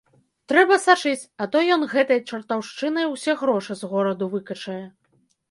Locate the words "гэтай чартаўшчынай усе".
1.91-3.37